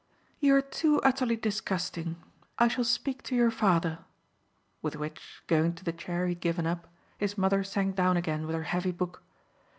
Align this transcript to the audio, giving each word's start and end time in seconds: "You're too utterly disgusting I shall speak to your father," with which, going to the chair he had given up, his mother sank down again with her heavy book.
"You're 0.39 0.63
too 0.63 0.99
utterly 1.03 1.35
disgusting 1.35 2.15
I 2.57 2.67
shall 2.69 2.83
speak 2.83 3.21
to 3.21 3.35
your 3.35 3.51
father," 3.51 3.99
with 4.81 4.95
which, 4.95 5.43
going 5.45 5.73
to 5.75 5.83
the 5.83 5.93
chair 5.93 6.25
he 6.25 6.31
had 6.33 6.39
given 6.41 6.65
up, 6.65 6.87
his 7.19 7.37
mother 7.37 7.63
sank 7.63 7.97
down 7.97 8.17
again 8.17 8.47
with 8.47 8.55
her 8.55 8.63
heavy 8.63 8.91
book. 8.93 9.21